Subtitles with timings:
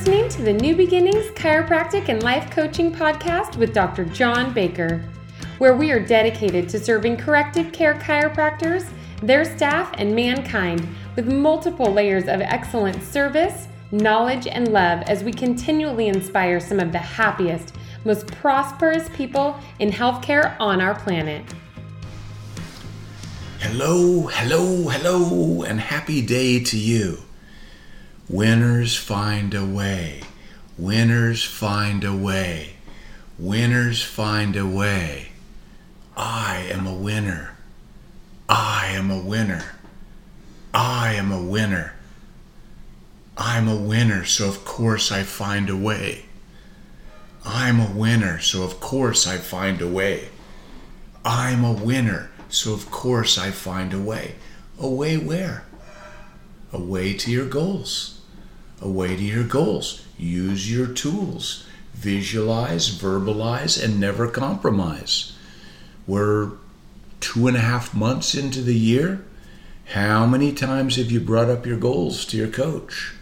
[0.00, 4.06] listening to the New Beginnings Chiropractic and Life Coaching Podcast with Dr.
[4.06, 5.04] John Baker,
[5.58, 8.90] where we are dedicated to serving corrective care chiropractors,
[9.22, 15.34] their staff, and mankind with multiple layers of excellent service, knowledge, and love as we
[15.34, 17.74] continually inspire some of the happiest,
[18.06, 21.44] most prosperous people in healthcare on our planet.
[23.58, 27.18] Hello, hello, hello, and happy day to you.
[28.30, 30.20] Winners find a way.
[30.78, 32.74] Winners find a way.
[33.40, 35.32] Winners find a way.
[36.16, 37.56] I am a winner.
[38.48, 39.64] I am a winner.
[40.72, 41.94] I am a winner.
[43.36, 46.26] I'm a winner, so of course I find a way.
[47.44, 50.28] I'm a winner, so of course I find a way.
[51.24, 54.36] I'm a winner, so of course I find a way.
[54.78, 55.64] A way where?
[56.72, 58.18] A way to your goals
[58.80, 60.04] a way to your goals.
[60.18, 61.66] Use your tools.
[61.94, 65.36] Visualize, verbalize, and never compromise.
[66.06, 66.52] We're
[67.20, 69.24] two and a half months into the year.
[69.92, 73.14] How many times have you brought up your goals to your coach?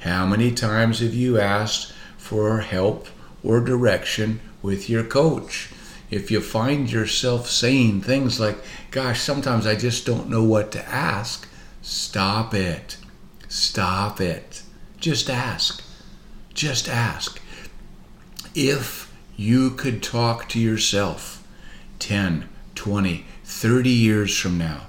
[0.00, 3.06] How many times have you asked for help
[3.42, 5.70] or direction with your coach?
[6.10, 8.58] If you find yourself saying things like,
[8.90, 11.48] Gosh, sometimes I just don't know what to ask,
[11.82, 12.96] stop it.
[13.48, 14.62] Stop it.
[15.00, 15.82] Just ask.
[16.54, 17.40] Just ask.
[18.54, 21.46] If you could talk to yourself
[21.98, 24.86] 10, 20, 30 years from now,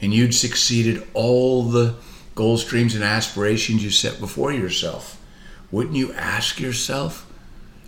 [0.00, 1.94] and you'd succeeded all the
[2.34, 5.20] goals, dreams, and aspirations you set before yourself,
[5.70, 7.26] wouldn't you ask yourself,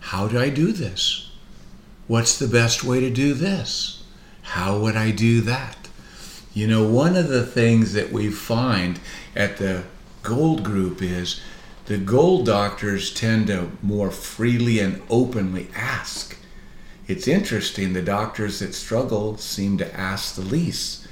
[0.01, 1.33] How do I do this?
[2.07, 4.03] What's the best way to do this?
[4.43, 5.89] How would I do that?
[6.53, 9.01] You know, one of the things that we find
[9.35, 9.85] at the
[10.23, 11.41] Gold Group is
[11.87, 16.37] the gold doctors tend to more freely and openly ask.
[17.07, 21.07] It's interesting, the doctors that struggle seem to ask the least.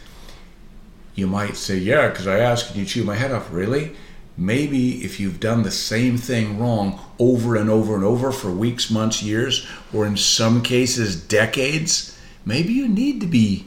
[1.15, 3.53] You might say, Yeah, because I ask and you chew my head off.
[3.53, 3.95] Really?
[4.35, 8.91] Maybe if you've done the same thing wrong over and over and over for weeks,
[8.91, 13.67] months, years, or in some cases, decades, maybe you need to be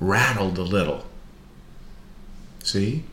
[0.00, 1.04] rattled a little.
[2.62, 3.04] See?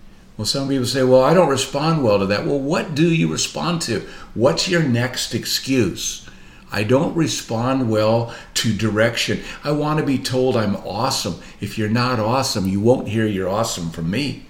[0.43, 2.45] Well, some people say, well, I don't respond well to that.
[2.45, 4.05] Well, what do you respond to?
[4.33, 6.27] What's your next excuse?
[6.69, 9.41] I don't respond well to direction.
[9.63, 11.39] I want to be told I'm awesome.
[11.61, 14.45] If you're not awesome, you won't hear you're awesome from me.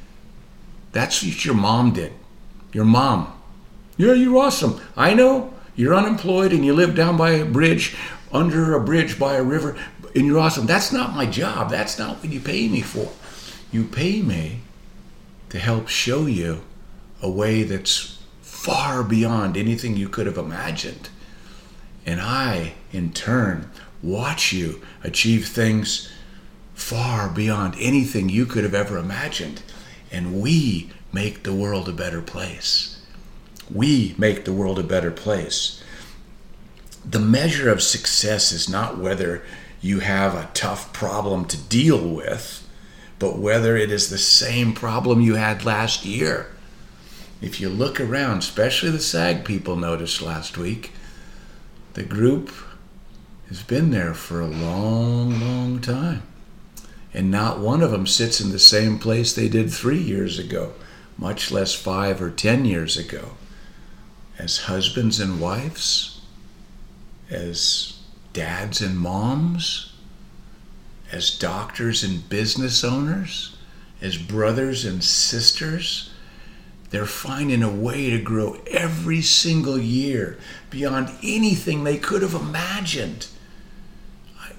[0.93, 2.13] That's what your mom did.
[2.71, 3.31] Your mom.
[3.95, 4.81] Yeah, you're awesome.
[4.97, 5.53] I know.
[5.75, 7.95] You're unemployed and you live down by a bridge,
[8.31, 9.77] under a bridge by a river,
[10.15, 10.65] and you're awesome.
[10.65, 11.69] That's not my job.
[11.69, 13.11] That's not what you pay me for.
[13.71, 14.61] You pay me
[15.53, 16.63] to help show you
[17.21, 21.09] a way that's far beyond anything you could have imagined.
[22.07, 23.69] And I, in turn,
[24.01, 26.11] watch you achieve things
[26.73, 29.61] far beyond anything you could have ever imagined.
[30.11, 32.99] And we make the world a better place.
[33.71, 35.83] We make the world a better place.
[37.05, 39.43] The measure of success is not whether
[39.81, 42.67] you have a tough problem to deal with
[43.23, 46.47] but whether it is the same problem you had last year.
[47.41, 50.91] If you look around, especially the SAG people noticed last week,
[51.93, 52.51] the group
[53.47, 56.23] has been there for a long, long time.
[57.13, 60.73] And not one of them sits in the same place they did three years ago,
[61.17, 63.37] much less five or ten years ago.
[64.37, 66.19] As husbands and wives,
[67.29, 68.01] as
[68.33, 69.92] dads and moms,
[71.13, 73.55] as doctors and business owners,
[74.01, 76.11] as brothers and sisters.
[76.89, 80.39] They're finding a way to grow every single year
[80.71, 83.27] beyond anything they could have imagined.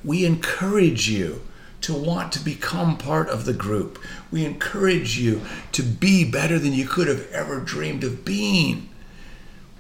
[0.05, 1.43] We encourage you
[1.83, 3.99] to want to become part of the group.
[4.31, 5.43] We encourage you
[5.73, 8.89] to be better than you could have ever dreamed of being.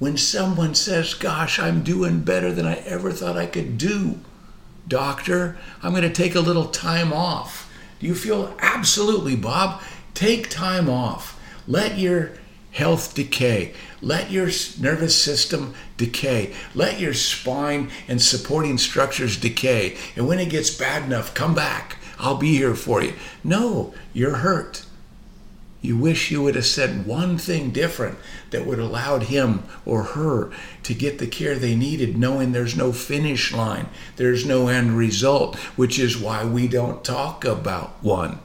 [0.01, 4.19] When someone says, Gosh, I'm doing better than I ever thought I could do,
[4.87, 7.73] Doctor, I'm going to take a little time off.
[8.01, 9.81] Do you feel absolutely, Bob?
[10.13, 11.41] Take time off.
[11.67, 12.33] Let your
[12.73, 13.73] health decay.
[14.03, 16.53] Let your nervous system decay.
[16.75, 19.97] Let your spine and supporting structures decay.
[20.17, 21.97] And when it gets bad enough, come back.
[22.19, 23.15] I'll be here for you.
[23.43, 24.85] No, you're hurt.
[25.85, 28.17] You wish you would have said one thing different
[28.49, 30.51] that would have allowed him or her
[30.83, 35.57] to get the care they needed, knowing there's no finish line, there's no end result,
[35.77, 38.39] which is why we don't talk about one.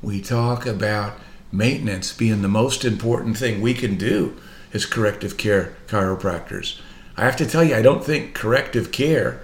[0.00, 1.14] We talk about
[1.50, 4.36] maintenance being the most important thing we can do
[4.72, 6.80] as corrective care chiropractors.
[7.16, 9.40] I have to tell you, I don't think corrective care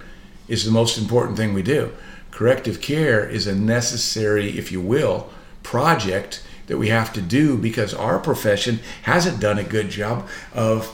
[0.47, 1.91] is the most important thing we do.
[2.31, 5.29] Corrective care is a necessary, if you will,
[5.61, 10.93] project that we have to do because our profession hasn't done a good job of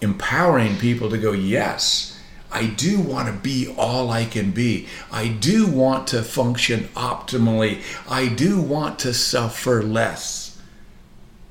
[0.00, 2.20] empowering people to go, yes,
[2.50, 4.86] I do want to be all I can be.
[5.10, 7.82] I do want to function optimally.
[8.08, 10.60] I do want to suffer less.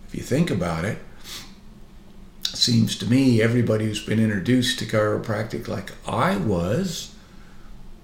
[0.07, 0.99] If you think about it,
[2.41, 7.15] it seems to me everybody who's been introduced to chiropractic like I was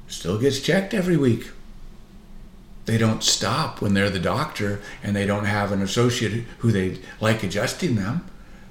[0.07, 1.51] still gets checked every week.
[2.88, 7.00] They don't stop when they're the doctor and they don't have an associate who they
[7.19, 8.25] like adjusting them.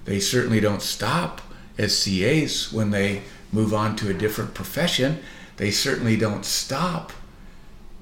[0.06, 1.42] They certainly don't stop
[1.76, 5.18] as CAs when they move on to a different profession.
[5.58, 7.12] They certainly don't stop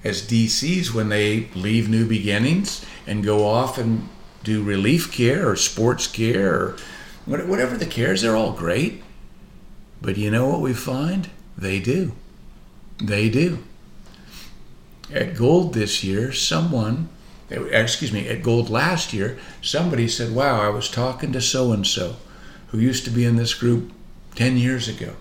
[0.05, 4.09] as DCs when they leave New Beginnings and go off and
[4.45, 6.77] do relief care or sports care or
[7.27, 8.23] whatever the cares.
[8.23, 9.03] They're all great.
[10.01, 11.31] But you know what we find?
[11.59, 12.13] They do.
[13.03, 13.65] They do.
[15.13, 17.09] At Gold this year, someone,
[17.51, 21.73] eh, excuse me, at Gold last year, somebody said, Wow, I was talking to so
[21.73, 22.17] and so
[22.69, 23.93] who used to be in this group
[24.35, 25.15] 10 years ago.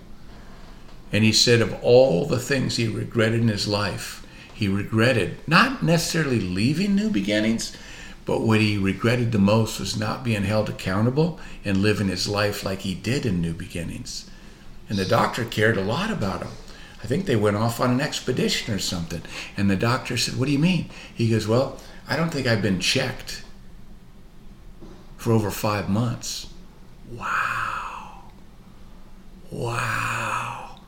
[1.12, 5.84] And he said, of all the things he regretted in his life, he regretted not
[5.84, 7.78] necessarily leaving New Beginnings,
[8.26, 12.64] but what he regretted the most was not being held accountable and living his life
[12.64, 14.30] like he did in New Beginnings.
[14.90, 16.52] And the doctor cared a lot about him.
[17.04, 19.22] I think they went off on an expedition or something.
[19.58, 20.90] And the doctor said, What do you mean?
[21.14, 21.78] He goes, Well,
[22.08, 23.44] I don't think I've been checked
[25.18, 26.48] for over five months.
[27.12, 28.24] Wow.
[29.52, 30.80] Wow.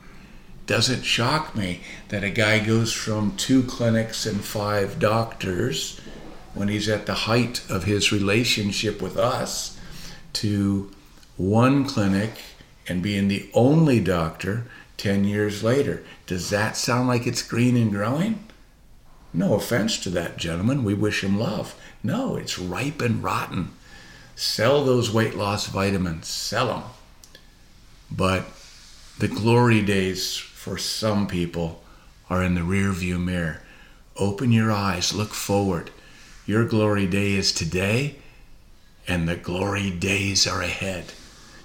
[0.66, 6.00] Doesn't shock me that a guy goes from two clinics and five doctors
[6.54, 9.78] when he's at the height of his relationship with us
[10.34, 10.92] to
[11.38, 12.32] one clinic
[12.88, 14.66] and being the only doctor
[14.98, 16.04] 10 years later.
[16.26, 18.46] Does that sound like it's green and growing?
[19.34, 20.84] No offense to that gentleman.
[20.84, 21.76] We wish him love.
[22.02, 23.72] No, it's ripe and rotten.
[24.36, 26.84] Sell those weight loss vitamins, sell them.
[28.12, 28.46] But
[29.18, 31.84] the glory days for some people
[32.30, 33.62] are in the rearview mirror.
[34.18, 35.92] Open your eyes, look forward.
[36.46, 38.18] Your glory day is today,
[39.08, 41.14] and the glory days are ahead.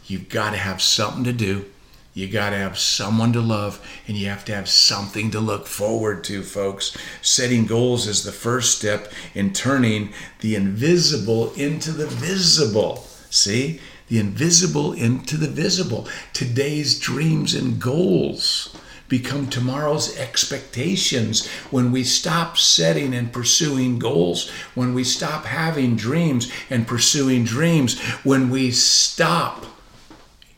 [0.07, 1.67] You've got to have something to do.
[2.13, 5.69] You got to have someone to love and you have to have something to look
[5.69, 6.97] forward to, folks.
[7.23, 13.07] Setting goals is the first step in turning the invisible into the visible.
[13.31, 13.81] See?
[14.09, 16.09] The invisible into the visible.
[16.33, 18.77] Today's dreams and goals
[19.09, 26.51] become tomorrow's expectations when we stop setting and pursuing goals, when we stop having dreams
[26.71, 29.65] and pursuing dreams, when we stop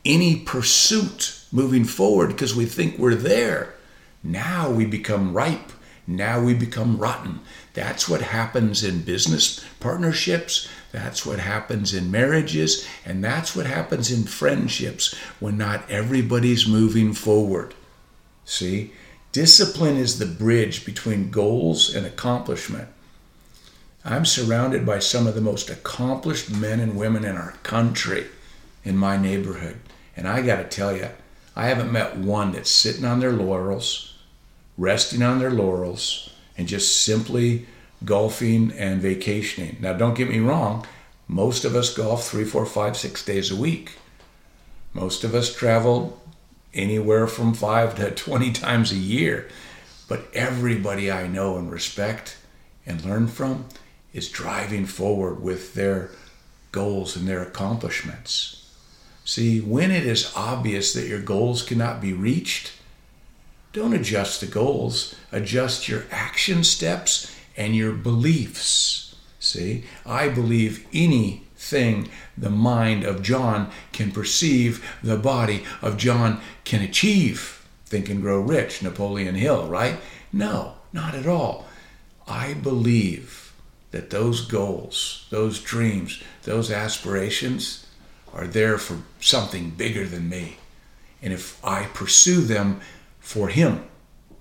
[0.05, 3.75] any pursuit moving forward because we think we're there.
[4.25, 5.71] Now we become ripe.
[6.07, 7.41] Now we become rotten.
[7.75, 10.69] That's what happens in business partnerships.
[10.91, 12.87] That's what happens in marriages.
[13.05, 17.75] And that's what happens in friendships when not everybody's moving forward.
[18.45, 18.93] See?
[19.31, 22.89] Discipline is the bridge between goals and accomplishment.
[24.05, 28.27] I'm surrounded by some of the most accomplished men and women in our country
[28.85, 29.77] in my neighborhood.
[30.17, 31.09] And I got to tell you,
[31.55, 34.15] I haven't met one that's sitting on their laurels,
[34.79, 37.67] resting on their laurels, and just simply
[38.05, 39.77] golfing and vacationing.
[39.81, 40.87] Now, don't get me wrong,
[41.29, 43.93] most of us golf three, four, five, six days a week.
[44.93, 46.21] Most of us travel
[46.75, 49.49] anywhere from five to 20 times a year.
[50.09, 52.37] But everybody I know and respect
[52.85, 53.67] and learn from
[54.13, 56.11] is driving forward with their
[56.71, 58.62] goals and their accomplishments.
[59.35, 62.73] See, when it is obvious that your goals cannot be reached,
[63.73, 69.17] don't adjust the goals, adjust your action steps and your beliefs.
[69.41, 76.83] See, I believe anything the mind of John can perceive, the body of John can
[76.83, 77.67] achieve.
[77.87, 79.97] Think and Grow Rich, Napoleon Hill, right?
[80.31, 81.65] No, not at all.
[82.29, 83.55] I believe
[83.93, 87.82] that those goals, those dreams, those aspirations,
[88.35, 90.57] are there for something bigger than me.
[91.23, 92.81] And if I pursue them
[93.21, 93.85] for Him,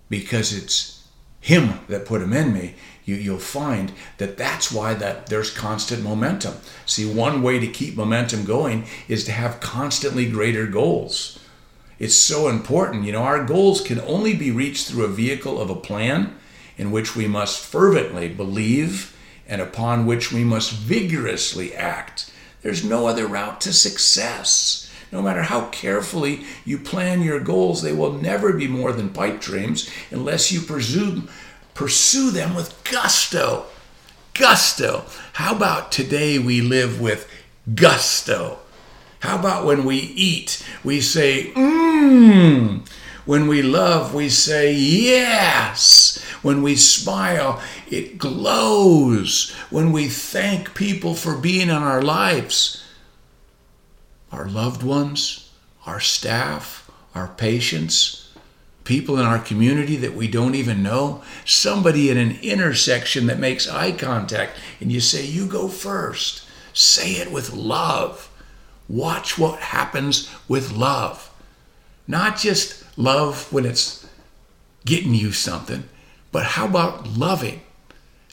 [0.10, 1.08] because it's
[1.40, 6.04] Him that put them in me, you, you'll find that that's why that there's constant
[6.04, 6.56] momentum.
[6.86, 11.40] See, one way to keep momentum going is to have constantly greater goals.
[12.00, 13.04] It's so important.
[13.04, 16.36] You know, our goals can only be reached through a vehicle of a plan
[16.78, 19.16] in which we must fervently believe
[19.48, 22.31] and upon which we must vigorously act
[22.62, 24.90] There's no other route to success.
[25.12, 29.42] No matter how carefully you plan your goals, they will never be more than pipe
[29.42, 31.30] dreams unless you presume,
[31.74, 33.66] pursue them with gusto.
[34.34, 35.06] Gusto.
[35.34, 37.30] How about today we live with
[37.76, 38.60] gusto?
[39.20, 42.88] How about when we eat, we say, mmm.
[43.26, 46.24] When we love, we say yes.
[46.42, 47.62] When we smile,
[47.92, 49.52] it glows.
[49.70, 52.84] When we thank people for being in our lives,
[54.32, 55.52] our loved ones,
[55.86, 58.32] our staff, our patients,
[58.86, 63.70] people in our community that we don't even know, somebody at an intersection that makes
[63.70, 66.48] eye contact, and you say, You go first.
[66.74, 68.30] Say it with love.
[68.88, 71.30] Watch what happens with love.
[72.08, 74.08] Not just love when it's
[74.86, 75.84] getting you something,
[76.32, 77.62] but how about loving?